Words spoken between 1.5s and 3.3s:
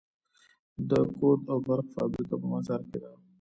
او برق فابریکه په مزار کې ده